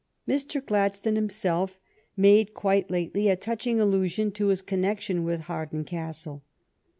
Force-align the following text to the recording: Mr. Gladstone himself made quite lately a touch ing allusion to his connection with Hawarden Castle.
Mr. 0.27 0.65
Gladstone 0.65 1.15
himself 1.15 1.77
made 2.17 2.55
quite 2.55 2.89
lately 2.89 3.29
a 3.29 3.35
touch 3.35 3.67
ing 3.67 3.79
allusion 3.79 4.31
to 4.31 4.47
his 4.47 4.63
connection 4.63 5.23
with 5.23 5.41
Hawarden 5.41 5.83
Castle. 5.85 6.41